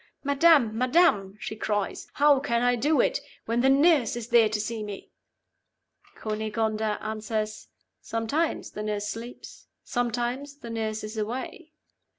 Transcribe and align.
'Madam! 0.23 0.75
madam!' 0.75 1.37
she 1.39 1.55
cries; 1.55 2.07
'how 2.13 2.39
can 2.39 2.63
I 2.63 2.75
do 2.75 2.99
it, 3.01 3.19
when 3.45 3.61
the 3.61 3.69
nurse 3.69 4.15
is 4.15 4.29
there 4.29 4.49
to 4.49 4.59
see 4.59 4.81
me?' 4.81 5.11
Cunegonda 6.15 6.97
answers, 7.03 7.67
'Sometimes 8.01 8.71
the 8.71 8.81
nurse 8.81 9.07
sleeps; 9.07 9.67
sometimes 9.83 10.55
the 10.55 10.71
nurse 10.71 11.03
is 11.03 11.19
away. 11.19 11.73